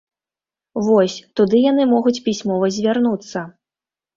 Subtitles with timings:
[0.87, 3.39] Вось, туды яны могуць пісьмова звярнуцца.